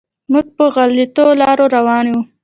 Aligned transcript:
موږ 0.31 0.47
په 0.57 0.65
غلطو 0.75 1.25
لارو 1.41 1.65
روان 1.75 2.05
یم. 2.11 2.21